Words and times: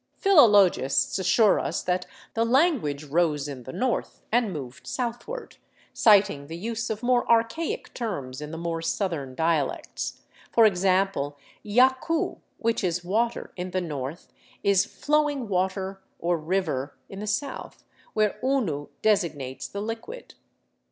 Philologists 0.17 1.19
assure 1.19 1.59
us 1.59 1.83
that 1.83 2.07
the 2.33 2.43
language 2.43 3.03
rose 3.03 3.47
in 3.47 3.61
the 3.65 3.71
north 3.71 4.23
and 4.31 4.51
moved 4.51 4.87
southward, 4.87 5.57
citing 5.93 6.47
the 6.47 6.57
use 6.57 6.89
of 6.89 7.03
more 7.03 7.29
archaic 7.29 7.93
terms 7.93 8.41
in 8.41 8.49
the 8.49 8.57
more 8.57 8.81
southern 8.81 9.35
dialects; 9.35 10.23
for 10.51 10.65
example 10.65 11.37
yacu, 11.63 12.39
which 12.57 12.83
is 12.83 13.03
water 13.05 13.51
in 13.55 13.69
the 13.69 13.79
north, 13.79 14.33
is 14.63 14.85
flowing 14.85 15.47
water, 15.47 16.01
or 16.17 16.35
river, 16.35 16.97
in 17.07 17.19
the 17.19 17.27
south, 17.27 17.83
where 18.13 18.39
unu 18.41 18.89
designates 19.03 19.67
the 19.67 19.81
liquid. 19.81 20.33